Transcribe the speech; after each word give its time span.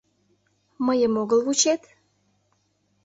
Мыйым 0.85 1.13
огыл 1.21 1.39
вучет? 1.45 1.81